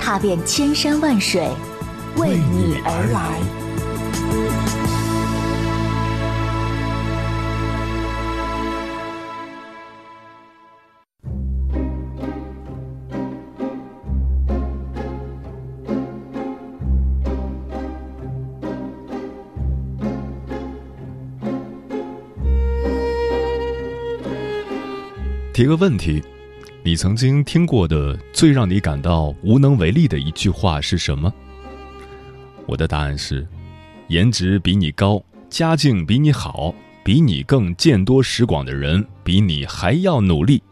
[0.00, 1.48] 踏遍千山万水，
[2.16, 3.38] 为你而来。
[25.52, 26.22] 提个问题，
[26.82, 31.30] 你曾经听过的最让你感到无能为力的一句话是什么？
[32.66, 33.46] 我的答案是：
[34.08, 40.62] 颜值比你高，家境比你好，比你更见多识广的人，比你还要努力。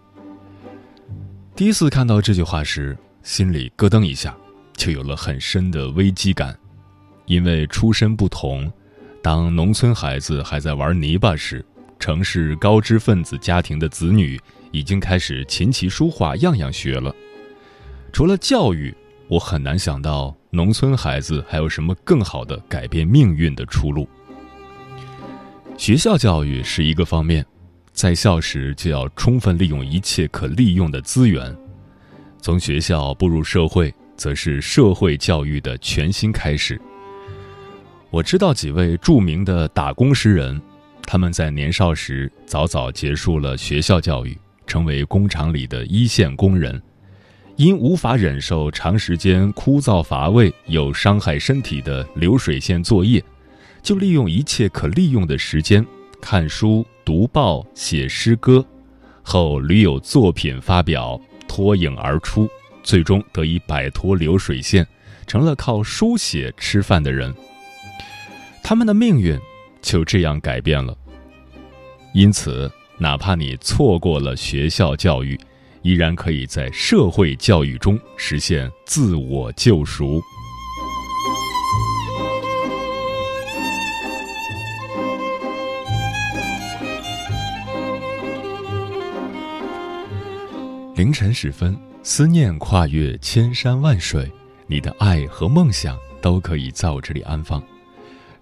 [1.55, 4.35] 第一次看到这句话时，心里咯噔一下，
[4.79, 6.59] 就有了很深的危机感，
[7.27, 8.73] 因为出身不同，
[9.23, 11.63] 当农村孩子还在玩泥巴时，
[11.99, 14.41] 城市高知分子家庭的子女。
[14.71, 17.15] 已经开始琴棋书画样样学了，
[18.13, 18.95] 除了教育，
[19.29, 24.09] 我很难想到农村孩子还有什么更好的改变命运的出路。
[25.77, 27.45] 学校教育是一个方面，
[27.93, 31.55] 在校时就要充分利用一切可利用的资源；
[32.41, 36.81] 从学校步入社会，则是社会教育的全新开始。
[38.11, 40.61] 我知道几位著名的打工诗人，
[41.03, 44.37] 他们在年少时早早结束了学校教育。
[44.69, 46.81] 成为工厂里的一线工人，
[47.57, 53.25] 因无法忍受长时间枯燥乏味又伤害身体的流水线作业，
[53.83, 55.85] 就利用一切可利用的时间
[56.21, 58.65] 看书、读报、写诗歌，
[59.23, 62.49] 后屡有作品发表，脱颖而出，
[62.83, 64.87] 最终得以摆脱流水线，
[65.27, 67.35] 成了靠书写吃饭的人。
[68.63, 69.37] 他们的命运
[69.81, 70.95] 就这样改变了。
[72.13, 72.71] 因此。
[73.01, 75.39] 哪怕你错过了学校教育，
[75.83, 80.21] 依然可以在社会教育中实现自我救赎。
[90.97, 94.29] 凌晨时分，思念跨越千山万水，
[94.67, 97.63] 你的爱和梦想都可以在我这里安放。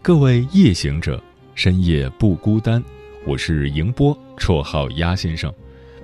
[0.00, 1.22] 各位夜行者，
[1.54, 2.82] 深夜不孤单。
[3.26, 5.52] 我是迎波，绰号鸭先生，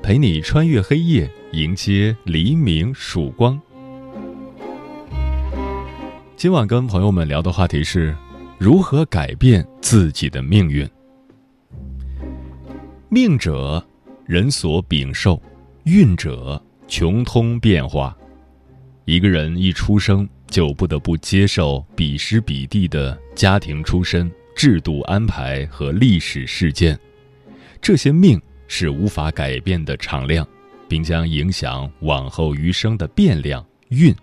[0.03, 3.59] 陪你穿越黑夜，迎接黎明曙光。
[6.37, 8.13] 今晚跟朋友们聊的话题是
[8.59, 10.85] 如何改变自己的命运。
[13.09, 13.81] 命者，
[14.27, 15.41] 人所禀受；
[15.85, 18.17] 运者，穷通变化。
[19.05, 26.99] 一个人一出生就不得不接受彼时彼地的家庭出身、制度安排和历史事件。
[27.83, 30.47] 这些命是无法改变的常量，
[30.89, 34.15] 并将影响往后余生的变量运。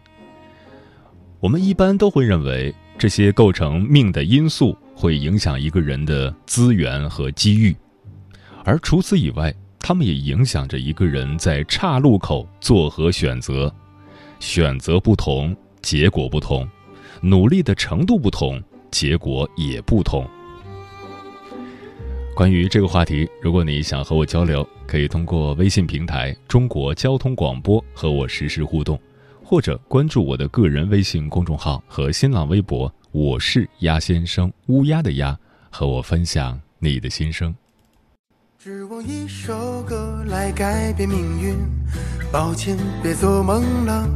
[1.41, 7.75] 我们一般都会认为，这些构成命的因素会影响一个人的资源和机遇，
[8.63, 13.73] 而除此以外，他们也影响着一个人在岔路口作何选择。
[14.39, 16.65] 选择不同，结果不同；
[17.21, 20.25] 努力的程度不同，结果也不同。
[22.39, 28.97] 关于这个话题，如果你想和我交流，可以通过微信平台“中国交通广播”和我实时互动，
[29.43, 35.37] 或者关注我的个人微信公众号和新浪微博“我是鸭先生”（乌鸦的鸭），
[35.69, 37.53] 和我分享你的心声。
[38.57, 41.57] 只望一首歌来改变命运，
[42.31, 44.07] 抱歉，别做梦了。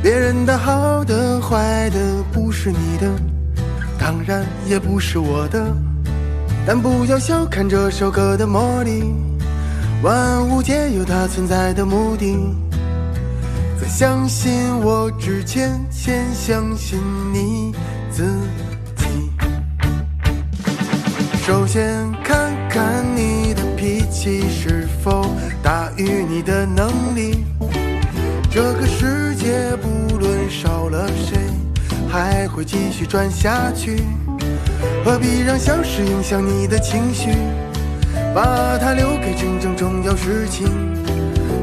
[0.00, 3.12] 别人的好的、坏的，不是你的，
[3.98, 5.76] 当然也不是我的。
[6.66, 9.12] 但不要小看这首歌的魔力，
[10.02, 12.38] 万物皆有它存在的目的。
[13.78, 16.98] 在相信我之前，先相信
[17.34, 17.74] 你
[18.10, 18.24] 自
[18.96, 19.04] 己。
[21.42, 25.26] 首先看看你的脾气是否
[25.62, 27.44] 大于你的能力。
[28.50, 31.38] 这个世界不论少了谁，
[32.08, 34.02] 还会继续转下去。
[35.04, 37.30] 何必让小事影响你的情绪？
[38.34, 40.66] 把它留给真正重要事情。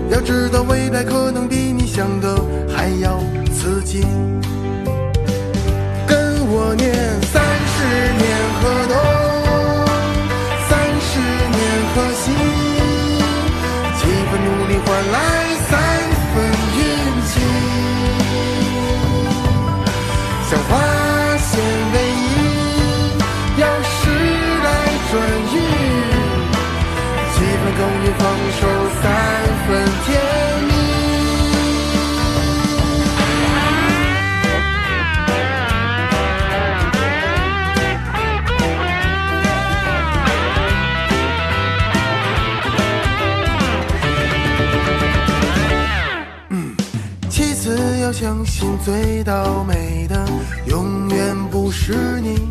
[0.09, 2.35] 要知道，未来可能比你想的
[2.69, 3.19] 还要
[3.51, 4.01] 刺激。
[6.05, 6.93] 跟我念
[7.23, 9.30] 三十年河东。
[48.31, 50.25] 相信最倒霉的
[50.65, 52.47] 永远不是你。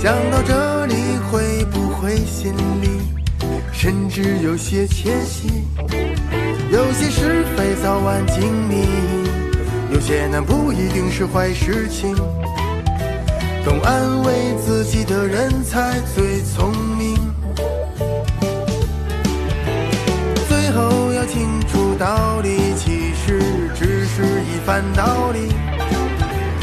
[0.00, 0.94] 想到这里
[1.28, 3.00] 会不会心里
[3.72, 5.64] 甚至有些窃喜？
[6.70, 8.86] 有些是非早晚经历，
[9.92, 12.14] 有些难不一定是坏事情。
[13.64, 16.87] 懂安慰自己的人才最聪明。
[24.68, 25.48] 反道理。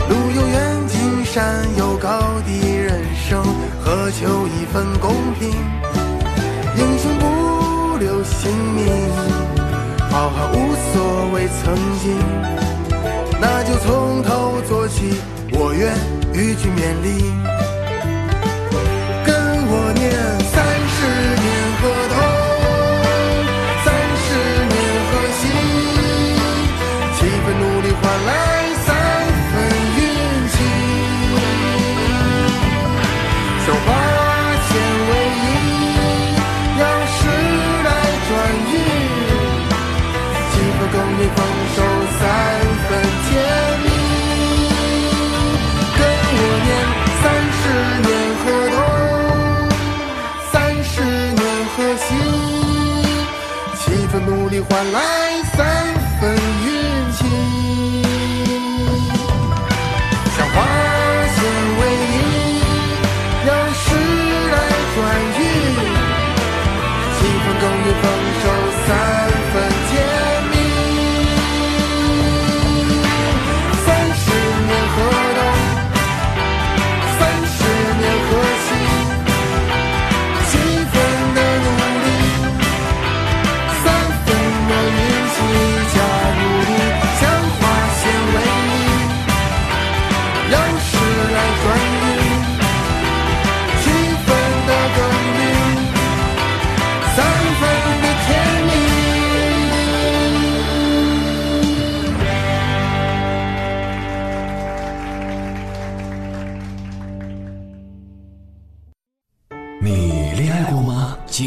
[0.08, 3.44] 路有远近，山有高低，人生
[3.84, 5.50] 何求一份公平？
[6.78, 8.86] 英雄不留姓名，
[10.12, 12.16] 好汉无所谓曾经。
[13.42, 15.16] 那就从头做起，
[15.54, 15.92] 我愿
[16.32, 17.34] 与君勉励。
[54.70, 55.25] 换来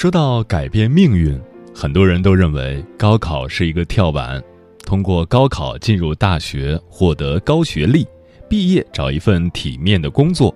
[0.00, 1.38] 说到改变命运，
[1.74, 4.42] 很多人都认为高考是一个跳板，
[4.82, 8.06] 通过高考进入大学，获得高学历，
[8.48, 10.54] 毕业找一份体面的工作，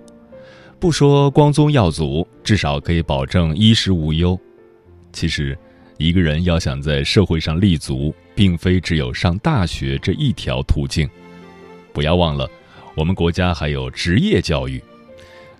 [0.79, 4.35] 不说光宗耀祖，至少可以保证衣食无忧。
[5.13, 5.55] 其实，
[5.99, 11.07] 一个人要想在社会上立足，并非只有上大学这一条途径。
[11.93, 12.49] 不要忘了，
[12.95, 14.81] 我们国家还有职业教育。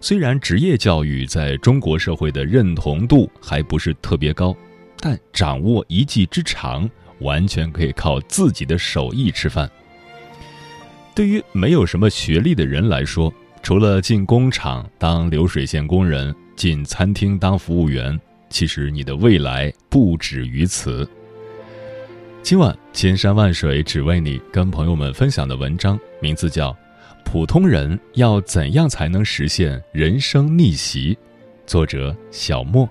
[0.07, 4.55] 虽然职业教育在中国社会的认同度还不是特别高，
[4.99, 6.87] 但掌握一技之长，
[7.21, 9.67] 完全可以靠自己的手艺吃饭。
[11.15, 13.33] 对于没有什么学历的人来说，
[13.63, 18.15] 除了进工厂当流水线工人、进餐厅当服务员，
[18.51, 21.09] 其实你的未来不止于此。
[22.43, 26.77] 今晚千山万水只为你，跟朋友们分享的文章名字叫。
[27.35, 31.17] 普通人要怎样才能实现人生逆袭？
[31.65, 32.87] 作者小莫。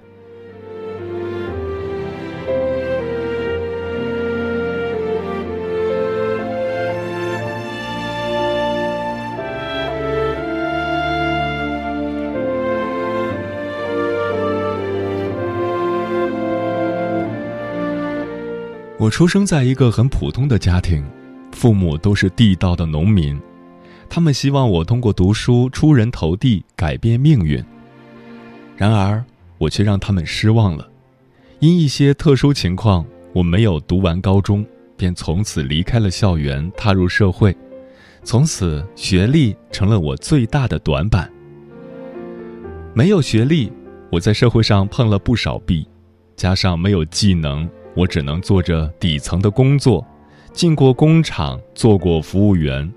[18.98, 21.02] 我出生在一个很普通的家庭，
[21.52, 23.40] 父母都是地道的农民，
[24.14, 27.60] 他们希望我通过读书出人头地，改变命运。
[28.76, 29.24] 然而，
[29.58, 30.88] 我却让他们失望了。
[31.58, 34.64] 因一些特殊情况，我没有读完高中，
[34.96, 37.56] 便从此离开了校园，踏入社会。
[38.22, 41.28] 从此，学历成了我最大的短板。
[42.94, 43.72] 没有学历，
[44.12, 45.84] 我在社会上碰了不少壁，
[46.36, 47.68] 加上没有技能。
[47.96, 50.06] 我只能做着底层的工作，
[50.52, 52.88] 进过工厂，做过服务员。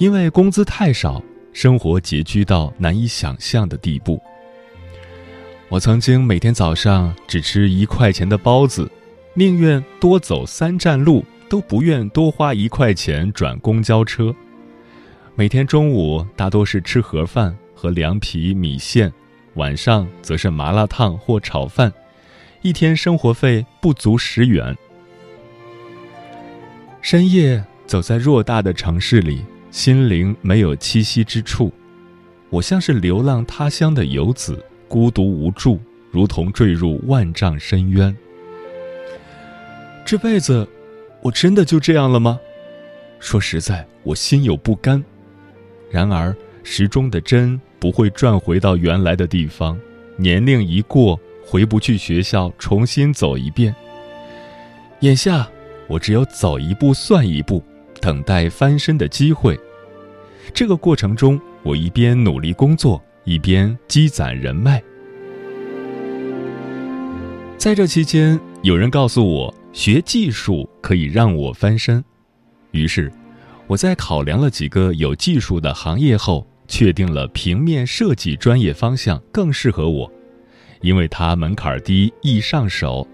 [0.00, 4.18] 因为工资太少，生活拮据到难以想象的地步。
[5.68, 8.90] 我曾经每天早上只吃一块钱的包子，
[9.34, 14.34] 宁愿多走三站路，都不愿多花一块钱转公交车。
[15.34, 19.12] 每天中午大多是吃盒饭和凉皮、米线，
[19.56, 21.92] 晚上则是麻辣烫或炒饭。
[22.62, 24.74] 一天生活费不足十元。
[27.02, 31.72] 深夜走在偌大的城市里，心灵没有栖息之处，
[32.48, 38.14] 我像是流浪他乡的游子，孤独无助，如同坠入万丈深渊。
[40.04, 40.66] 这辈子，
[41.22, 42.40] 我真的就这样了吗？
[43.20, 45.02] 说实在，我心有不甘。
[45.88, 46.34] 然而，
[46.64, 49.78] 时钟的针不会转回到原来的地方，
[50.16, 51.18] 年龄一过。
[51.42, 53.74] 回不去学校，重新走一遍。
[55.00, 55.48] 眼下，
[55.88, 57.60] 我只有走一步算一步，
[58.00, 59.58] 等待翻身的机会。
[60.52, 64.82] 这个过程中，我一边努力工作，一边积攒人脉。
[67.56, 72.02] 在这期间，有人告诉我，学技术可以让我翻身。
[72.70, 73.12] 于是，
[73.66, 80.10] 我在考量了几个有技术的行业后，确定了平面设计专业方向更适合我。
[80.80, 83.06] 因为它门槛低、易上手，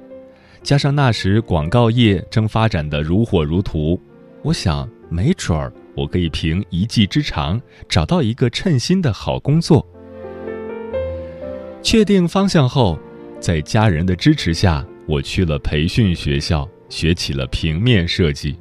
[0.63, 4.01] 加上那时广告业正发展的如火如荼，
[4.47, 9.85] 我想没准儿我可以凭一技之长找到一个称心的好工作。
[11.83, 12.97] 确定方向后，
[13.41, 18.57] 在家人的支持下，我去了培训学校，学起了平面设计。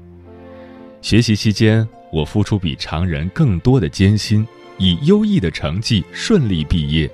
[1.03, 4.47] 学习期间，我付出比常人更多的艰辛，
[4.79, 7.07] 以优异的成绩顺利毕业。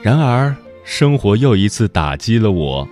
[0.00, 2.88] 然而，生活又一次打击了我。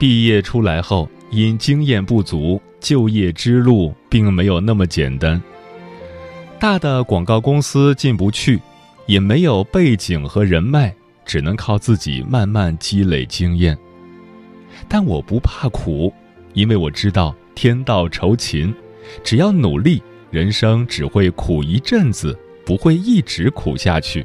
[0.00, 5.40] 毕业出来后，因经验不足，就业之路并没有那么简单。
[6.58, 8.60] 大的广告公司进不去，
[9.06, 10.92] 也没有背景和人脉，
[11.24, 13.78] 只能靠自己慢慢积累经验。
[14.88, 16.12] 但我不怕苦，
[16.54, 18.74] 因为我知道天道酬勤，
[19.22, 24.24] 只要努力，人生只会苦一阵子，不会一直苦下去。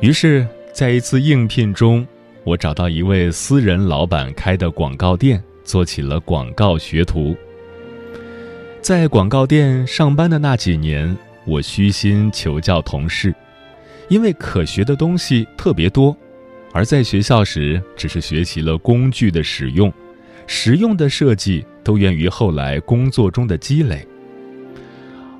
[0.00, 2.06] 于是，在一次应聘中，
[2.44, 7.36] 我找到一位私人老板开的广告店，做起了广告学徒。
[8.80, 13.34] 在广告店上班的那几年，我虚心求教同事，
[14.08, 16.16] 因为可学的东西特别多，
[16.72, 19.92] 而在学校时只是学习了工具的使用，
[20.46, 24.06] 实用的设计都源于后来工作中的积累。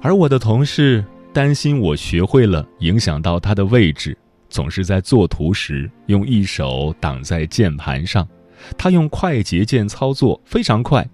[0.02, 1.02] 而我的同事
[1.32, 4.16] 担心我学会了影响到他的位置。
[4.48, 8.26] 总是在作图时用一手挡在键盘上，
[8.76, 11.08] 他用快捷键操作非常快，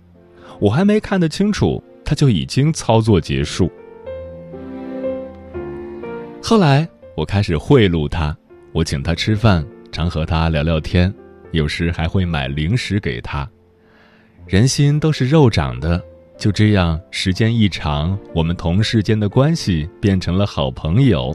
[0.60, 3.70] 我还没看得清楚，他就已经操作结束。
[6.42, 8.36] 后来我开始贿赂他，
[8.72, 11.12] 我请他吃饭，常和他聊聊天，
[11.52, 13.48] 有时还会买零食给他。
[14.46, 16.02] 人心都是肉长的，
[16.36, 21.34] 就这样时间一长，我们同事间的关系变成了好朋友。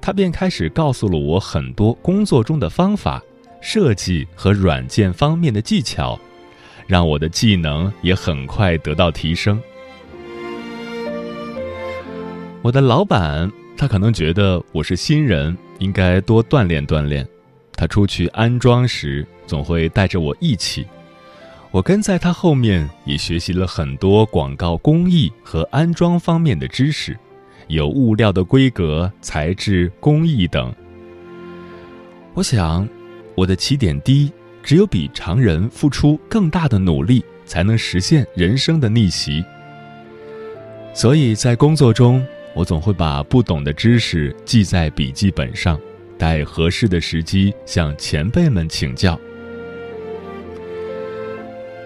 [0.00, 3.22] 他便开始告诉了我很多工作中的方法、
[3.62, 6.18] 设计和软件方面的技巧，
[6.86, 9.58] 让我的技能也很快得到提升。
[12.60, 17.26] 我的老板他可能觉得我是新人，应该多锻炼锻炼。
[17.74, 20.86] 他出去安装时总会带着我一起，
[21.70, 27.16] 我跟在他后面也学习了很多广告工艺和安装方面的知识。
[27.68, 30.74] 有物料的规格、材质、工艺等。
[32.34, 32.86] 我想，
[33.42, 34.30] 我的起点低，
[34.62, 39.44] 只有比常人付出更大的努力，才能实现人生的逆袭。
[40.94, 45.76] 所以在工作中，我总会把不懂的知识记在笔记本上，
[46.16, 49.18] 待合适的时机向前辈们请教。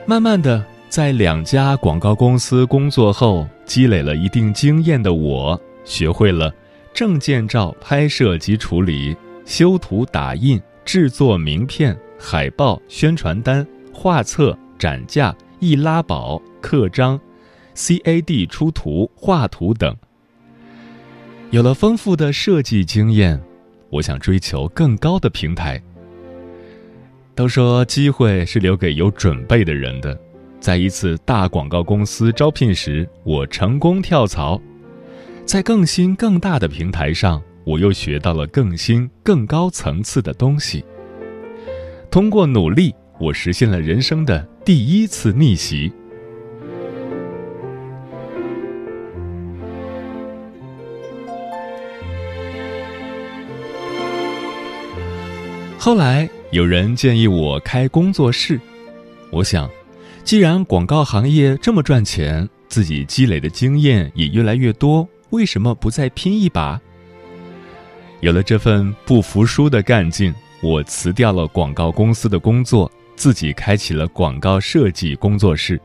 [0.04, 6.52] 慢慢的，在两家广告公司工作后，积累了一定经验的我，学会了
[6.92, 17.20] 证件照拍摄及处理、修图、打印、制作名片、海报、宣传单、画册、展架、易拉宝、刻章、
[17.74, 19.94] CAD 出图、画图等。
[21.50, 23.42] 有了丰富的设计经验，
[23.90, 25.82] 我想追求更高的平台。
[27.34, 30.18] 都说机会是留给有准备的人的，
[30.60, 34.60] 在一次大广告公司招聘时，我成功跳槽，
[35.44, 37.12] 在更新更大的平台。
[37.12, 40.84] 上，我又学到了更新更高层次的东西。
[42.08, 45.92] 通过努力，我实现了人生的第一次逆袭。
[55.76, 58.60] 后来有人建议我开工作室，
[59.32, 59.68] 我想，
[60.22, 66.80] 既然广告行业这么赚钱，自己积累的经验也越来越多，为什么不再拼一把？
[68.20, 75.80] 有了这份不服输的干劲，我辞掉了广告公司的工作，自己开启了广告设计工作室。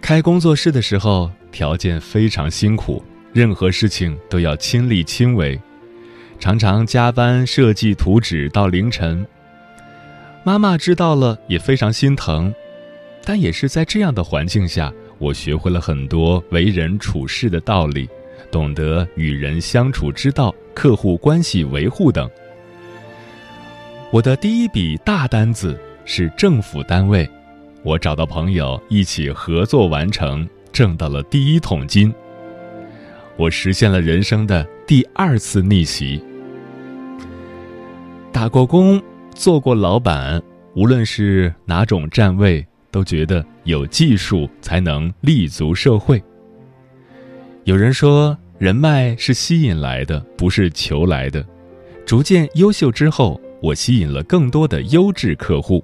[0.00, 3.02] 开工作室的时候，条件非常辛苦，
[3.32, 5.58] 任何事情都要亲力亲为。
[6.40, 9.26] 常常加班设计图纸到凌晨。
[10.44, 12.54] 妈妈知道了也非常心疼，
[13.24, 18.08] 但也是在这样的环境下，我学会了很多为人处事的道理，
[18.52, 22.30] 懂得与人相处之道、客户关系维护等。
[24.12, 27.28] 我的第一笔大单子是政府单位，
[27.82, 32.14] 我找到朋友一起合作完成，挣到了第一桶金。
[33.36, 36.22] 我实现了人生的第二次逆袭。
[38.30, 39.02] 打过工，
[39.34, 40.40] 做过老板，
[40.76, 46.22] 无论是哪种站位，都觉得有技术才能立足社会。
[47.64, 51.46] 有人说，人脉是吸引来的，不是求来的。
[52.04, 55.82] 逐渐优秀之后，我吸引了更多的优质客户。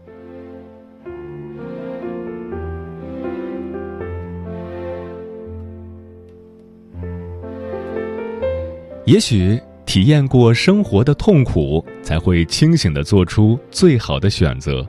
[9.07, 9.61] 也许。
[9.87, 14.85] 体验过生活的痛苦，才会清醒的做出最好的选择。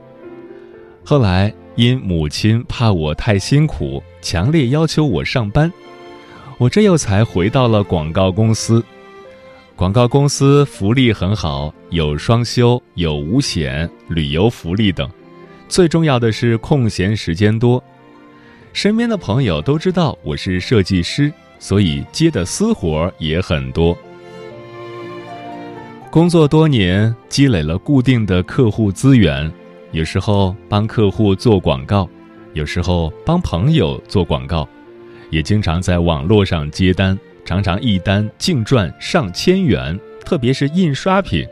[1.04, 5.70] 后来，因母亲怕我太辛苦，强烈要求我上班，
[6.58, 8.82] 我这又才回到了广告公司。
[9.74, 15.08] 广告公司福利很好，有双休，有五险、旅游福利等。
[15.68, 17.82] 最重要的是空闲时间多。
[18.72, 23.96] 身边的朋友都知道我是设计师，所以接的私活也很多。
[26.10, 29.52] 工作多年，积累了固定的客户资源，
[29.92, 32.08] 有时候帮客户做广告，
[32.54, 34.66] 有时候帮朋友做广告，
[35.36, 41.46] 也经常在网络上接单，常常一单净赚上千元，特别是印刷品。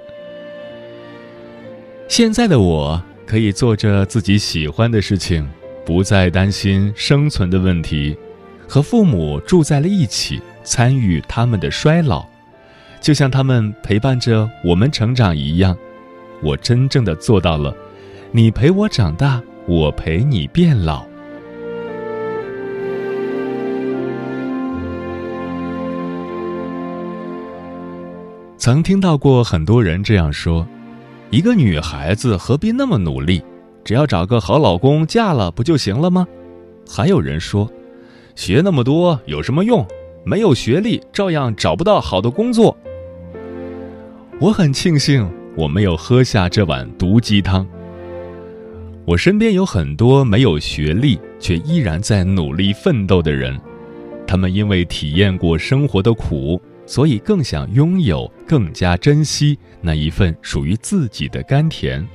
[2.08, 5.46] 现在的我可以做着自己喜欢的事情，
[5.84, 8.16] 不再担心生存的问题，
[8.66, 12.24] 和父母住在了一起，参与他们的衰老。
[13.02, 15.76] 就像他们陪伴着我们成长一样，
[16.42, 17.76] 我真正的做到了，
[18.32, 21.06] 你陪我长大，我陪你变老。
[28.64, 30.66] 曾听到过很多人这样说
[31.28, 33.42] ：“一个女孩子何必那么努力？
[33.84, 36.26] 只要找个好老公嫁了不就行了吗？”
[36.88, 37.70] 还有人说
[38.34, 39.86] ：“学那么多有什么用？
[40.24, 42.74] 没有学历照样找不到好的工作。”
[44.40, 47.66] 我很庆幸我没有喝下这碗毒鸡汤。
[49.04, 53.60] 我身边有很多没有学历却依然在努力奋斗的人，
[54.26, 62.06] 他们因为体验过生活的苦，所以更想拥有、更加珍惜那一份属于自己的甘甜。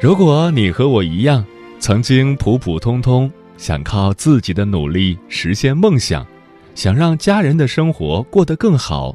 [0.00, 1.44] 如果你和我一样，
[1.78, 6.26] 曾经普普通通，想靠自己的努力实现梦想。
[6.74, 9.14] 想让家人的生活过得更好，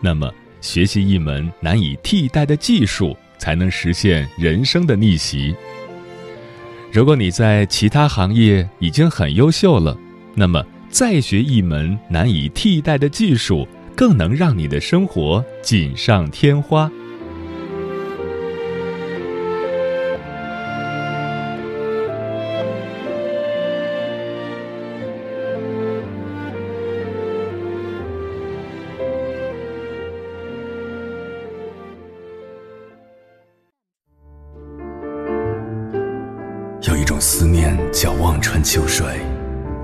[0.00, 5.54] 那么学习一门难以替代的技术，才能实现人生的逆袭。
[6.90, 9.96] 如果你在其他行业已经很优秀了，
[10.34, 13.66] 那么再学一门难以替代的技术
[13.96, 16.90] 更能让你的生活锦上添花。
[36.86, 39.33] 有一种思念叫望穿秋水。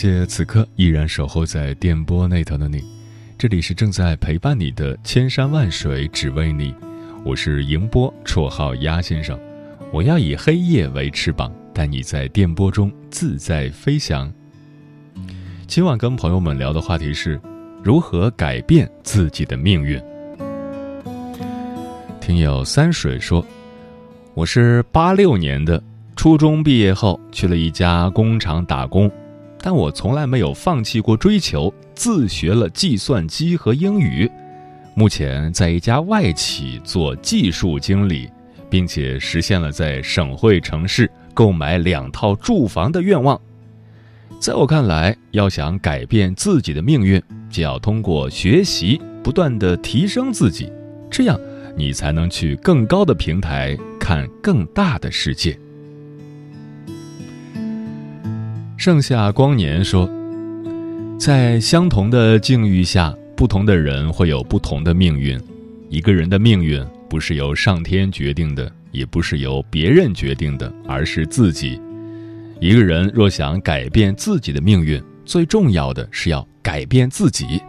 [0.00, 2.84] 谢此刻依然守候在电波那头的你，
[3.36, 6.72] 这里是正在陪伴你的千山万水只为你，
[7.24, 9.36] 我是迎波，绰号鸭先生，
[9.92, 14.32] 我要以黑夜为翅膀，带你在电波中自在飞翔。
[15.66, 17.40] 今晚跟朋友们聊的话题是，
[17.82, 20.00] 如何改变自己的命运。
[22.20, 23.44] 听友三水说，
[24.34, 25.82] 我是八六年的，
[26.14, 29.10] 初中毕业后去了一家工厂打工。
[29.60, 34.30] 但我从来没有放弃过追求，自学了计算机和英语，
[34.94, 38.30] 目前在一家外企做技术经理，
[38.70, 43.40] 并且实现了在省会城市购买两套住房的愿望。
[44.40, 50.72] 在我看来，要想改变自己的命运，就要通过学习不断的提升自己，
[51.10, 51.38] 这样
[51.76, 55.58] 你才能去更高的平台看更大的世界。
[58.78, 60.08] 盛夏光年说
[61.18, 65.36] ：“在相同的境遇下，不同的人会有不同的命运。
[65.88, 71.80] 一个人的命运不是由上天决定的，也不是由别人决定的，而是自己。
[72.60, 77.60] 一个人若想改变自己的命运，最重要的是要改变自己，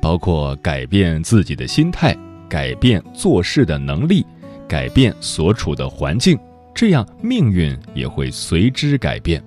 [0.00, 2.16] 包括改变自己的心态，
[2.48, 4.24] 改变做事的能力，
[4.68, 6.38] 改变所处的环境，
[6.72, 9.42] 这样命运也会随之改变。”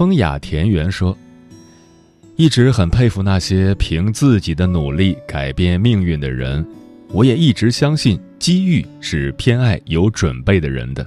[0.00, 1.14] 风雅田园说
[2.36, 6.66] ：“一直很佩服那些凭自己的努力改变命运的人，
[7.12, 11.06] 我也一直相信机遇是偏爱有准备的人的。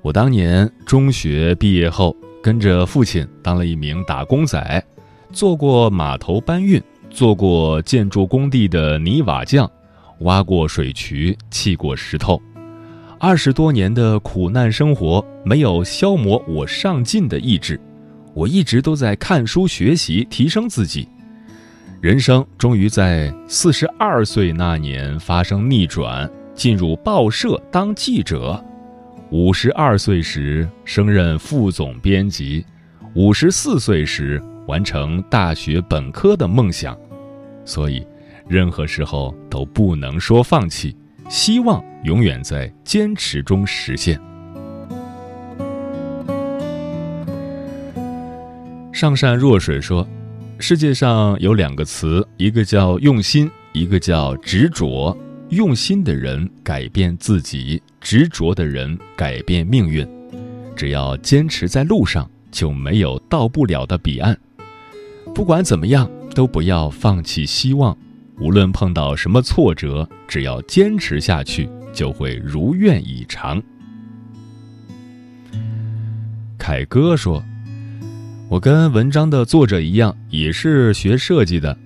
[0.00, 4.82] 我当年中学毕业后，跟着父亲当了一名打工仔，
[5.30, 9.70] 做过码头搬运，做过建筑工地的泥瓦匠，
[10.20, 12.40] 挖过水渠，砌过石头。
[13.18, 17.78] 二十多年的苦难生活，没有消磨我上进的意志。”
[18.38, 21.08] 我一直都在看书学习，提升自己。
[22.00, 28.64] 人生终于在四十二岁那年发生逆转，进入报社当记者。
[29.32, 32.64] 五十二岁时升任副总编辑，
[33.14, 36.96] 五十四岁时完成大学本科的梦想。
[37.64, 38.06] 所以，
[38.46, 40.96] 任何时候都不能说放弃，
[41.28, 44.16] 希望永远在坚持中实现。
[48.98, 50.04] 上善若水说
[50.58, 55.16] ：“世界上有两个词，一个叫用心，一个叫执着。
[55.50, 60.04] 用心的人改变自己，执着的人改变命运。
[60.74, 64.36] 只要坚持在路上，就没有到不了的彼岸。
[65.32, 67.96] 不管怎么样，都不要放弃希望。
[68.40, 73.62] 无论碰到什么挫折，只要坚持下去，就会如愿以偿。”
[76.58, 77.40] 凯哥说。
[78.50, 81.76] 我跟文章的作者一样，也是学设计的。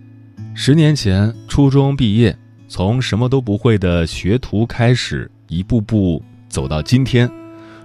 [0.55, 2.37] 十年前初中毕业，
[2.69, 7.29] 从什么都不会的学徒开始，一步步走到今天，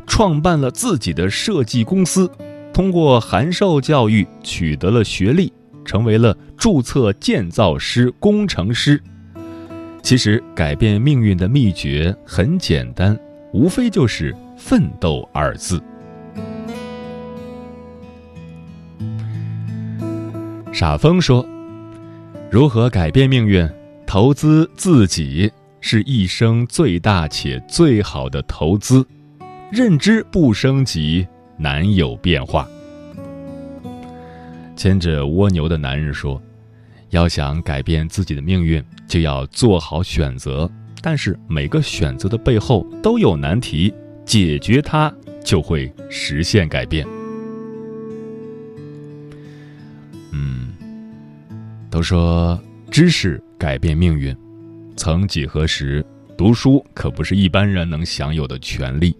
[0.06, 2.30] 创办了自己的设计公司，
[2.72, 5.52] 通过函授教育取得了学历，
[5.84, 9.02] 成为了注册建造师、工程师。
[10.04, 13.18] 其实改变命运的秘诀很简单，
[13.52, 15.82] 无非就是“奋斗”二字。
[20.78, 21.44] 傻峰说
[22.52, 23.68] ：“如何改变命运？
[24.06, 29.04] 投资自己是一生最大且最好的投资。
[29.72, 31.26] 认知不升级，
[31.58, 32.68] 难有变化。”
[34.78, 36.40] 牵着蜗牛的男人说
[37.10, 40.70] ：“要想改变自己的命运，就要做好选择。
[41.02, 43.92] 但是每个选择的背后都有难题，
[44.28, 45.12] 解决它
[45.44, 47.04] 就会实现改变。”
[51.98, 54.32] 都说知识改变命运，
[54.96, 56.06] 曾几何时，
[56.38, 59.18] 读书可不是一般人能享有的权利。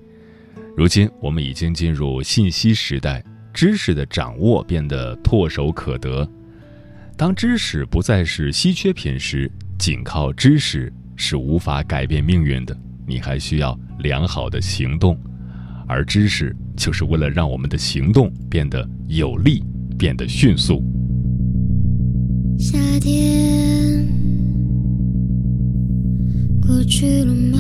[0.76, 6.30] 如今，我们已经进入信息时代，知识的掌握变得唾手可得。
[7.18, 15.20] 当知识不再是稀缺品时，仅靠知识是无法改变命运的，你还需要良好的行动，
[15.88, 19.64] 而知识就是为了让我们的行动变得有力，
[19.98, 20.84] 变得迅速。
[22.58, 24.08] 夏天
[26.66, 27.60] 过去了吗？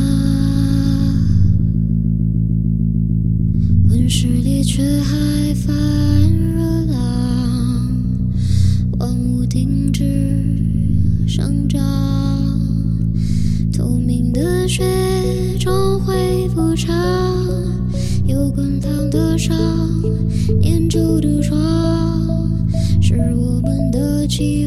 [3.89, 7.89] 温室里却还泛热浪，
[8.99, 10.03] 万物停止
[11.27, 11.79] 生长，
[13.71, 14.83] 透明的雪
[15.59, 16.95] 终会复长，
[18.25, 19.55] 有滚烫的伤，
[20.61, 21.55] 粘稠的床，
[22.99, 24.66] 是我们的期